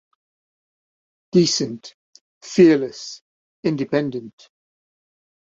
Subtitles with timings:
[1.31, 1.93] Decent,
[2.41, 3.21] fearless,
[3.63, 4.49] independent.